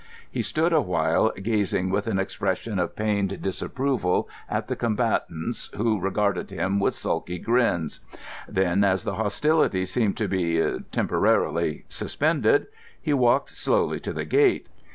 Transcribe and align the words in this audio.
He 0.31 0.41
stood 0.41 0.73
awhile 0.73 1.29
gazing 1.43 1.91
with 1.91 2.07
an 2.07 2.17
expression 2.17 2.79
of 2.79 2.95
pained 2.95 3.39
disapproval 3.43 4.27
at 4.49 4.67
the 4.67 4.75
combatants, 4.75 5.69
who 5.75 5.99
regarded 5.99 6.49
him 6.49 6.79
with 6.79 6.95
sulky 6.95 7.37
grins. 7.37 7.99
Then, 8.49 8.83
as 8.83 9.03
the 9.03 9.13
hostilities 9.13 9.91
seemed 9.91 10.17
to 10.17 10.27
be—temporarily—suspended, 10.27 12.65
he 12.99 13.13
walked 13.13 13.51
slowly 13.51 13.99
to 13.99 14.11
the 14.11 14.25
gate. 14.25 14.69